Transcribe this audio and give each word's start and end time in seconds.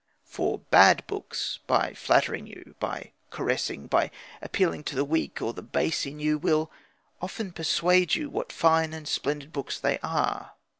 For 0.25 0.57
bad 0.57 1.05
books, 1.05 1.59
by 1.67 1.93
flattering 1.93 2.47
you, 2.47 2.73
by 2.79 3.11
caressing, 3.29 3.85
by 3.85 4.09
appealing 4.41 4.83
to 4.85 4.95
the 4.95 5.05
weak 5.05 5.43
or 5.43 5.53
the 5.53 5.61
base 5.61 6.07
in 6.07 6.19
you, 6.19 6.39
will 6.39 6.71
often 7.21 7.51
persuade 7.51 8.15
you 8.15 8.27
what 8.27 8.51
fine 8.51 8.95
and 8.95 9.07
splendid 9.07 9.53
books 9.53 9.79
they 9.79 9.99
are. 9.99 10.53